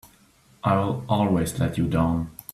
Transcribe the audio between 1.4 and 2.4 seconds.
let you down!